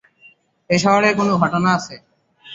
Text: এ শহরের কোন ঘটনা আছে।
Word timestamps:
এ 0.69 0.77
শহরের 0.79 1.13
কোন 1.17 1.29
ঘটনা 1.41 1.69
আছে। 1.77 1.95